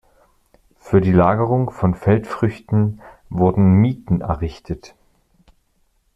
Für 0.79 0.99
die 0.99 1.11
Lagerung 1.11 1.69
von 1.69 1.93
Feldfrüchten 1.93 3.03
wurden 3.29 3.73
Mieten 3.75 4.21
errichtet. 4.21 4.95